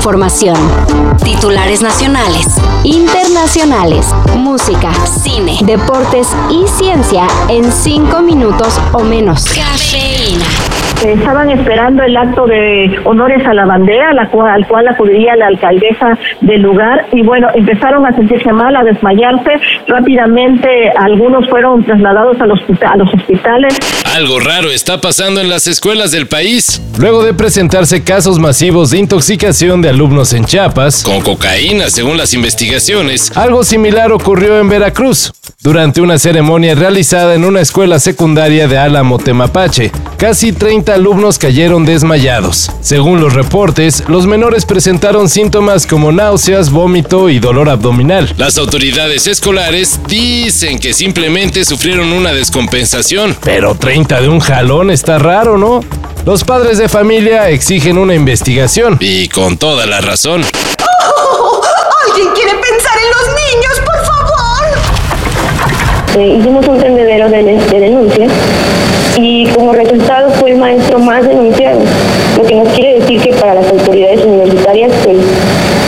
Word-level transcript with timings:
información. 0.00 0.56
Titulares 1.22 1.82
nacionales, 1.82 2.46
internacionales, 2.84 4.06
música, 4.34 4.90
cine, 5.04 5.58
deportes 5.62 6.28
y 6.48 6.66
ciencia 6.66 7.26
en 7.48 7.70
cinco 7.70 8.22
minutos 8.22 8.80
o 8.94 9.00
menos. 9.00 9.44
Cafeína. 9.44 10.69
Estaban 11.06 11.50
esperando 11.50 12.02
el 12.02 12.14
acto 12.14 12.46
de 12.46 13.00
honores 13.04 13.46
a 13.46 13.54
la 13.54 13.64
bandera, 13.64 14.12
la 14.12 14.28
cual, 14.28 14.50
al 14.50 14.66
cual 14.68 14.86
acudiría 14.86 15.34
la 15.34 15.46
alcaldesa 15.46 16.18
del 16.42 16.60
lugar, 16.60 17.06
y 17.12 17.22
bueno, 17.22 17.48
empezaron 17.54 18.04
a 18.04 18.14
sentirse 18.14 18.52
mal, 18.52 18.76
a 18.76 18.84
desmayarse. 18.84 19.50
Rápidamente 19.88 20.68
algunos 20.98 21.48
fueron 21.48 21.82
trasladados 21.84 22.38
a 22.40 22.46
los, 22.46 22.60
a 22.82 22.96
los 22.96 23.14
hospitales. 23.14 23.78
Algo 24.14 24.40
raro 24.40 24.70
está 24.70 25.00
pasando 25.00 25.40
en 25.40 25.48
las 25.48 25.66
escuelas 25.66 26.10
del 26.10 26.26
país. 26.26 26.82
Luego 26.98 27.24
de 27.24 27.32
presentarse 27.32 28.04
casos 28.04 28.38
masivos 28.38 28.90
de 28.90 28.98
intoxicación 28.98 29.80
de 29.80 29.88
alumnos 29.88 30.34
en 30.34 30.44
Chiapas, 30.44 31.04
con 31.04 31.22
cocaína 31.22 31.88
según 31.88 32.18
las 32.18 32.34
investigaciones, 32.34 33.34
algo 33.36 33.64
similar 33.64 34.12
ocurrió 34.12 34.58
en 34.58 34.68
Veracruz, 34.68 35.32
durante 35.62 36.00
una 36.00 36.18
ceremonia 36.18 36.74
realizada 36.74 37.34
en 37.34 37.44
una 37.44 37.60
escuela 37.60 37.98
secundaria 37.98 38.68
de 38.68 38.78
Álamo 38.78 39.18
Temapache. 39.18 39.90
Casi 40.16 40.52
30 40.52 40.89
alumnos 40.90 41.38
cayeron 41.38 41.84
desmayados. 41.84 42.70
Según 42.80 43.20
los 43.20 43.34
reportes, 43.34 44.04
los 44.08 44.26
menores 44.26 44.66
presentaron 44.66 45.28
síntomas 45.28 45.86
como 45.86 46.12
náuseas, 46.12 46.70
vómito 46.70 47.28
y 47.28 47.38
dolor 47.38 47.68
abdominal. 47.68 48.32
Las 48.36 48.58
autoridades 48.58 49.26
escolares 49.26 50.00
dicen 50.06 50.78
que 50.78 50.92
simplemente 50.92 51.64
sufrieron 51.64 52.12
una 52.12 52.32
descompensación. 52.32 53.36
Pero 53.42 53.74
30 53.74 54.20
de 54.20 54.28
un 54.28 54.40
jalón 54.40 54.90
está 54.90 55.18
raro, 55.18 55.56
¿no? 55.56 55.80
Los 56.26 56.44
padres 56.44 56.78
de 56.78 56.88
familia 56.88 57.48
exigen 57.48 57.96
una 57.96 58.14
investigación. 58.14 58.96
Y 59.00 59.28
con 59.28 59.56
toda 59.56 59.86
la 59.86 60.00
razón. 60.00 60.42
¿Alguien 62.06 62.28
quiere 62.34 62.52
pensar 62.52 62.96
en 62.98 63.10
los 63.10 63.26
niños, 63.28 63.80
por 63.86 64.04
favor? 64.04 64.20
Eh, 66.18 66.36
hicimos 66.38 66.66
un 66.66 66.78
tendedero 66.80 67.28
de, 67.28 67.42
de 67.42 67.80
denuncias 67.80 68.30
y 69.16 69.46
como 69.48 69.72
resultado 69.72 70.30
fue 70.32 70.52
el 70.52 70.58
maestro 70.58 70.98
más 70.98 71.26
denunciado, 71.26 71.80
lo 72.36 72.44
que 72.44 72.54
nos 72.54 72.68
quiere 72.68 73.00
decir 73.00 73.20
que 73.20 73.32
para 73.34 73.54
las 73.54 73.66
autoridades 73.66 74.24
universitarias 74.24 74.92
pues, 75.04 75.16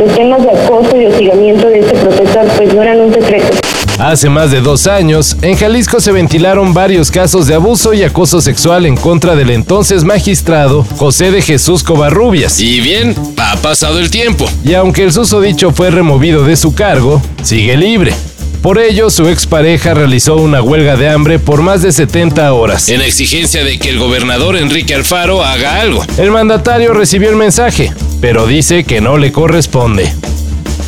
los 0.00 0.14
temas 0.14 0.42
de 0.42 0.50
acoso 0.50 0.96
y 0.96 1.06
hostigamiento 1.06 1.68
de 1.68 1.80
este 1.80 1.94
profesor 1.96 2.46
pues 2.56 2.74
no 2.74 2.82
eran 2.82 3.00
un 3.00 3.12
secreto. 3.12 3.56
Hace 3.98 4.28
más 4.28 4.52
de 4.52 4.60
dos 4.60 4.86
años, 4.86 5.36
en 5.42 5.56
Jalisco 5.56 5.98
se 5.98 6.12
ventilaron 6.12 6.72
varios 6.72 7.10
casos 7.10 7.48
de 7.48 7.54
abuso 7.54 7.94
y 7.94 8.04
acoso 8.04 8.40
sexual 8.40 8.86
en 8.86 8.96
contra 8.96 9.34
del 9.34 9.50
entonces 9.50 10.04
magistrado 10.04 10.84
José 10.96 11.32
de 11.32 11.42
Jesús 11.42 11.82
Covarrubias. 11.82 12.60
Y 12.60 12.80
bien, 12.80 13.16
ha 13.36 13.56
pasado 13.56 13.98
el 13.98 14.08
tiempo. 14.08 14.48
Y 14.64 14.74
aunque 14.74 15.02
el 15.02 15.12
susodicho 15.12 15.72
fue 15.72 15.90
removido 15.90 16.44
de 16.44 16.54
su 16.56 16.74
cargo, 16.74 17.20
sigue 17.42 17.76
libre. 17.76 18.14
Por 18.62 18.78
ello, 18.78 19.08
su 19.08 19.28
expareja 19.28 19.94
realizó 19.94 20.36
una 20.36 20.60
huelga 20.60 20.96
de 20.96 21.08
hambre 21.08 21.38
por 21.38 21.62
más 21.62 21.80
de 21.82 21.92
70 21.92 22.52
horas, 22.52 22.88
en 22.88 23.00
exigencia 23.00 23.62
de 23.62 23.78
que 23.78 23.88
el 23.88 23.98
gobernador 24.00 24.56
Enrique 24.56 24.94
Alfaro 24.94 25.44
haga 25.44 25.80
algo. 25.80 26.04
El 26.18 26.32
mandatario 26.32 26.92
recibió 26.92 27.30
el 27.30 27.36
mensaje, 27.36 27.92
pero 28.20 28.48
dice 28.48 28.82
que 28.82 29.00
no 29.00 29.16
le 29.16 29.30
corresponde. 29.30 30.12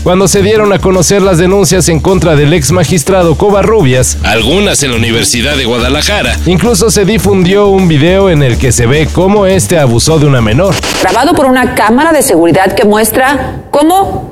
Cuando 0.02 0.26
se 0.26 0.42
dieron 0.42 0.72
a 0.72 0.78
conocer 0.78 1.22
las 1.22 1.38
denuncias 1.38 1.88
en 1.88 2.00
contra 2.00 2.34
del 2.34 2.52
ex 2.54 2.72
magistrado 2.72 3.36
Covarrubias, 3.36 4.18
algunas 4.24 4.82
en 4.82 4.90
la 4.90 4.96
Universidad 4.96 5.56
de 5.56 5.66
Guadalajara, 5.66 6.36
incluso 6.46 6.90
se 6.90 7.04
difundió 7.04 7.68
un 7.68 7.86
video 7.86 8.30
en 8.30 8.42
el 8.42 8.58
que 8.58 8.72
se 8.72 8.86
ve 8.86 9.08
cómo 9.12 9.46
este 9.46 9.78
abusó 9.78 10.18
de 10.18 10.26
una 10.26 10.40
menor. 10.40 10.74
Grabado 11.02 11.34
por 11.34 11.46
una 11.46 11.76
cámara 11.76 12.12
de 12.12 12.22
seguridad 12.22 12.74
que 12.74 12.84
muestra 12.84 13.62
cómo 13.70 14.30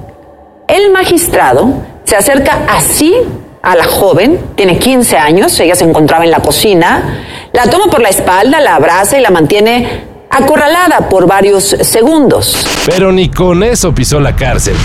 el 0.68 0.90
magistrado 0.90 1.84
se 2.08 2.16
acerca 2.16 2.60
así 2.70 3.14
a 3.62 3.76
la 3.76 3.84
joven, 3.84 4.40
tiene 4.54 4.78
15 4.78 5.18
años, 5.18 5.60
ella 5.60 5.74
se 5.74 5.84
encontraba 5.84 6.24
en 6.24 6.30
la 6.30 6.40
cocina, 6.40 7.22
la 7.52 7.64
toma 7.64 7.90
por 7.90 8.00
la 8.00 8.08
espalda, 8.08 8.62
la 8.62 8.76
abraza 8.76 9.18
y 9.18 9.20
la 9.20 9.28
mantiene 9.28 10.04
acorralada 10.30 11.10
por 11.10 11.26
varios 11.26 11.76
segundos. 11.82 12.66
Pero 12.86 13.12
ni 13.12 13.28
con 13.28 13.62
eso 13.62 13.94
pisó 13.94 14.20
la 14.20 14.34
cárcel. 14.34 14.74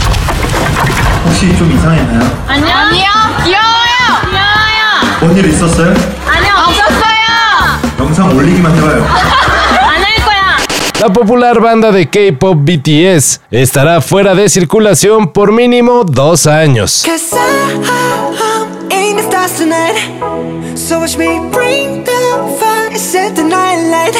La 11.03 11.11
popular 11.11 11.59
banda 11.59 11.91
de 11.91 12.07
K-pop 12.09 12.57
BTS 12.61 13.41
estará 13.51 13.99
fuera 13.99 14.33
de 14.35 14.47
circulación 14.47 15.33
por 15.33 15.51
mínimo 15.51 16.05
dos 16.05 16.47
años. 16.47 17.03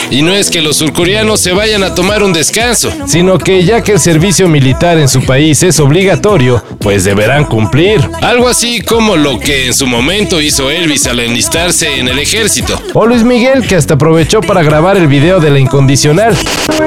Y 0.10 0.22
no 0.22 0.34
es 0.34 0.50
que 0.50 0.62
los 0.62 0.78
surcoreanos 0.78 1.40
se 1.40 1.54
vayan 1.54 1.84
a 1.84 1.96
tomar 1.96 2.24
un 2.24 2.34
descanso, 2.34 2.92
sino 3.08 3.38
que 3.38 3.64
ya 3.64 3.82
que 3.82 3.94
el 3.94 4.00
servicio 4.00 4.48
militar 4.48 4.98
en 4.98 5.10
su 5.10 5.24
país 5.26 5.64
es 5.64 5.80
obligatorio, 5.80 6.64
pues 6.80 7.04
deberán 7.04 7.46
cumplir. 7.46 8.02
Algo 8.22 8.48
así 8.48 8.82
como 8.82 9.16
lo 9.16 9.40
que 9.40 9.68
en 9.68 9.74
su 9.74 9.88
momento 9.88 10.42
hizo 10.42 10.70
Elvis 10.70 11.08
al 11.08 11.20
enlistarse 11.20 12.00
en 12.00 12.08
el 12.08 12.20
ejército. 12.20 12.80
O 12.94 13.06
Luis 13.06 13.24
Miguel, 13.24 13.68
que 13.68 13.76
hasta 13.76 13.96
aprovechó 13.96 14.42
para 14.42 14.64
grabar 14.64 14.98
el 14.98 15.08
video 15.08 15.40
de 15.40 15.50
la 15.50 15.60
incondicional. 15.60 16.36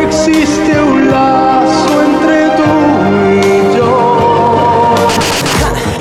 existe 0.03 0.81
un 0.81 1.11
lazo 1.11 1.96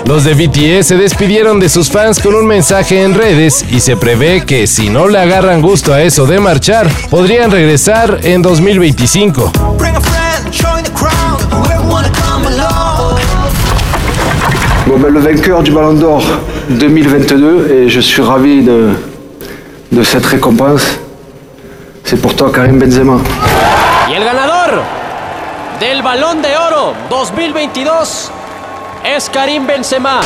Los 0.05 0.23
de 0.23 0.35
BTS 0.35 0.85
se 0.85 0.97
despidieron 0.97 1.59
de 1.59 1.67
sus 1.67 1.89
fans 1.89 2.19
con 2.19 2.35
un 2.35 2.45
mensaje 2.45 3.01
en 3.01 3.15
redes 3.15 3.65
y 3.71 3.79
se 3.79 3.97
prevé 3.97 4.45
que 4.45 4.67
si 4.67 4.91
no 4.91 5.07
le 5.07 5.17
agarran 5.17 5.63
gusto 5.63 5.91
a 5.93 6.03
eso 6.03 6.27
de 6.27 6.39
marchar, 6.39 6.87
podrían 7.09 7.49
regresar 7.49 8.19
en 8.21 8.43
2025. 8.43 9.51
Bring 9.79 9.95
a 9.95 10.01
friend, 10.01 10.51
join 10.51 10.83
the 10.83 10.91
crowd. 10.91 11.41
Whoever 11.51 11.81
wanna 11.91 12.11
come 12.11 12.45
along. 12.45 13.19
Bon, 14.85 14.99
ben, 14.99 15.11
le 15.11 15.21
vainqueur 15.21 15.63
du 15.63 15.71
Ballon 15.71 15.93
d'Or 15.93 16.23
2022, 16.69 17.71
et 17.71 17.89
je 17.89 17.99
suis 17.99 18.21
ravi 18.21 18.61
de, 18.61 18.91
de 19.91 20.03
cette 20.03 20.27
récompense, 20.27 20.99
c'est 22.03 22.21
pour 22.21 22.35
toi 22.35 22.51
Karim 22.53 22.77
Benzema. 22.77 23.17
Y 24.07 24.13
el 24.13 24.23
ganador 24.23 24.83
del 25.79 26.03
Balón 26.03 26.43
de 26.43 26.49
Oro 26.49 26.93
2022 27.09 28.29
es 29.05 29.29
Karim 29.29 29.67
Benzema. 29.67 30.21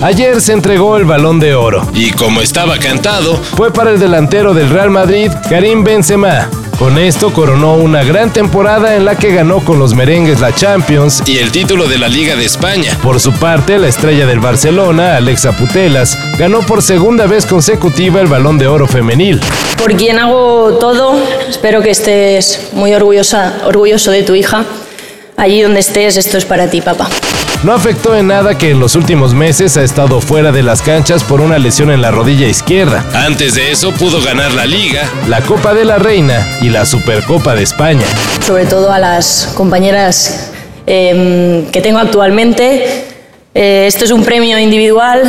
Ayer 0.00 0.40
se 0.40 0.52
entregó 0.52 0.96
el 0.96 1.04
balón 1.04 1.38
de 1.38 1.54
oro 1.54 1.86
y 1.94 2.10
como 2.12 2.40
estaba 2.40 2.78
cantado, 2.78 3.36
fue 3.36 3.72
para 3.72 3.90
el 3.90 4.00
delantero 4.00 4.54
del 4.54 4.70
Real 4.70 4.90
Madrid, 4.90 5.30
Karim 5.48 5.84
Benzema. 5.84 6.48
Con 6.78 6.98
esto 6.98 7.32
coronó 7.32 7.74
una 7.74 8.02
gran 8.02 8.32
temporada 8.32 8.96
en 8.96 9.04
la 9.04 9.16
que 9.16 9.32
ganó 9.32 9.60
con 9.60 9.78
los 9.78 9.94
merengues 9.94 10.40
la 10.40 10.54
Champions 10.54 11.22
y 11.26 11.38
el 11.38 11.52
título 11.52 11.86
de 11.86 11.98
la 11.98 12.08
Liga 12.08 12.34
de 12.34 12.44
España. 12.44 12.98
Por 13.02 13.20
su 13.20 13.32
parte, 13.32 13.78
la 13.78 13.88
estrella 13.88 14.26
del 14.26 14.40
Barcelona, 14.40 15.16
Alexa 15.16 15.52
Putelas, 15.52 16.18
ganó 16.38 16.60
por 16.60 16.82
segunda 16.82 17.26
vez 17.26 17.46
consecutiva 17.46 18.20
el 18.20 18.26
balón 18.26 18.58
de 18.58 18.66
oro 18.66 18.88
femenil. 18.88 19.40
Por 19.78 19.94
quien 19.94 20.18
hago 20.18 20.78
todo, 20.80 21.22
espero 21.48 21.82
que 21.82 21.90
estés 21.90 22.70
muy 22.72 22.94
orgullosa, 22.94 23.60
orgulloso 23.66 24.10
de 24.10 24.22
tu 24.22 24.34
hija. 24.34 24.64
Allí 25.36 25.60
donde 25.62 25.80
estés, 25.80 26.16
esto 26.16 26.38
es 26.38 26.44
para 26.44 26.68
ti, 26.68 26.80
papá. 26.80 27.08
No 27.64 27.72
afectó 27.72 28.16
en 28.16 28.26
nada 28.26 28.58
que 28.58 28.70
en 28.70 28.80
los 28.80 28.96
últimos 28.96 29.34
meses 29.34 29.76
ha 29.76 29.84
estado 29.84 30.20
fuera 30.20 30.50
de 30.50 30.64
las 30.64 30.82
canchas 30.82 31.22
por 31.22 31.40
una 31.40 31.58
lesión 31.58 31.92
en 31.92 32.02
la 32.02 32.10
rodilla 32.10 32.48
izquierda. 32.48 33.04
Antes 33.14 33.54
de 33.54 33.70
eso 33.70 33.92
pudo 33.92 34.20
ganar 34.20 34.50
la 34.50 34.66
Liga, 34.66 35.08
la 35.28 35.42
Copa 35.42 35.72
de 35.72 35.84
la 35.84 35.96
Reina 35.96 36.58
y 36.60 36.70
la 36.70 36.84
Supercopa 36.84 37.54
de 37.54 37.62
España. 37.62 38.04
Sobre 38.44 38.66
todo 38.66 38.90
a 38.90 38.98
las 38.98 39.52
compañeras 39.54 40.50
eh, 40.88 41.64
que 41.70 41.80
tengo 41.80 42.00
actualmente. 42.00 43.04
Eh, 43.54 43.84
esto 43.86 44.04
es 44.06 44.10
un 44.10 44.24
premio 44.24 44.58
individual, 44.58 45.22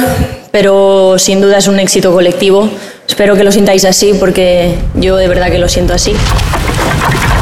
pero 0.51 1.19
sin 1.19 1.39
duda 1.39 1.59
es 1.59 1.67
un 1.67 1.79
éxito 1.79 2.11
colectivo. 2.13 2.67
Espero 3.07 3.35
que 3.35 3.43
lo 3.43 3.51
sintáis 3.51 3.85
así 3.85 4.15
porque 4.19 4.73
yo 4.95 5.17
de 5.17 5.27
verdad 5.27 5.51
que 5.51 5.59
lo 5.59 5.69
siento 5.69 5.93
así. 5.93 6.15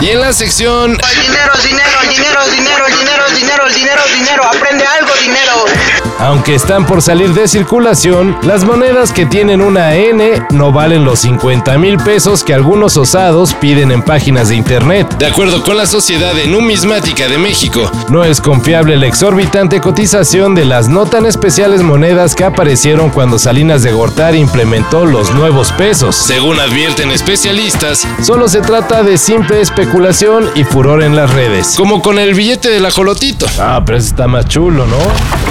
Y 0.02 0.10
en 0.10 0.20
la 0.20 0.34
sección 0.34 0.98
Dinero, 0.98 1.54
dinero, 1.64 2.00
dinero, 2.10 2.46
dinero, 2.50 2.86
dinero, 2.88 3.30
dinero, 3.30 3.70
dinero, 3.70 4.04
dinero. 4.14 4.44
Aprende 4.46 4.86
algo, 4.86 5.14
dinero. 5.16 6.01
Aunque 6.22 6.54
están 6.54 6.86
por 6.86 7.02
salir 7.02 7.34
de 7.34 7.48
circulación, 7.48 8.38
las 8.44 8.64
monedas 8.64 9.12
que 9.12 9.26
tienen 9.26 9.60
una 9.60 9.96
N 9.96 10.46
no 10.52 10.72
valen 10.72 11.04
los 11.04 11.22
50 11.22 11.80
mil 11.80 11.98
pesos 11.98 12.44
que 12.44 12.54
algunos 12.54 12.96
osados 12.96 13.56
piden 13.56 13.90
en 13.90 14.04
páginas 14.04 14.50
de 14.50 14.56
internet. 14.56 15.18
De 15.18 15.26
acuerdo 15.26 15.64
con 15.64 15.78
la 15.78 15.88
Sociedad 15.88 16.36
de 16.36 16.46
Numismática 16.46 17.28
de 17.28 17.40
México, 17.40 17.92
no 18.10 18.24
es 18.24 18.40
confiable 18.40 18.98
la 18.98 19.08
exorbitante 19.08 19.82
cotización 19.82 20.54
de 20.54 20.66
las 20.66 20.90
no 20.90 21.08
tan 21.08 21.26
especiales 21.26 21.82
monedas 21.82 22.36
que 22.36 22.44
aparecieron 22.44 23.10
cuando 23.10 23.40
Salinas 23.40 23.82
de 23.82 23.92
Gortari 23.92 24.38
implementó 24.38 25.06
los 25.06 25.34
nuevos 25.34 25.72
pesos. 25.72 26.16
Según 26.16 26.60
advierten 26.60 27.10
especialistas, 27.10 28.08
solo 28.22 28.48
se 28.48 28.62
trata 28.62 29.02
de 29.02 29.18
simple 29.18 29.60
especulación 29.60 30.52
y 30.54 30.66
furor 30.66 31.02
en 31.02 31.16
las 31.16 31.34
redes. 31.34 31.74
Como 31.76 32.04
con 32.04 32.20
el 32.20 32.36
billete 32.36 32.70
del 32.70 32.86
ajolotito. 32.86 33.48
Ah, 33.60 33.82
pero 33.84 33.98
ese 33.98 34.10
está 34.10 34.28
más 34.28 34.46
chulo, 34.46 34.86
¿no? 34.86 35.51